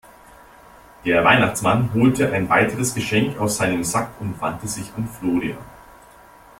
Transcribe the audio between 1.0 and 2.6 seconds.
Der Weihnachtsmann holte ein